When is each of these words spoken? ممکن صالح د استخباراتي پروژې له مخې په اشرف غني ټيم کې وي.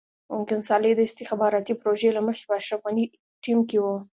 ممکن 0.33 0.59
صالح 0.69 0.91
د 0.95 1.01
استخباراتي 1.09 1.73
پروژې 1.81 2.09
له 2.13 2.21
مخې 2.27 2.43
په 2.49 2.53
اشرف 2.59 2.81
غني 2.87 3.05
ټيم 3.43 3.59
کې 3.69 3.77
وي. 3.83 3.95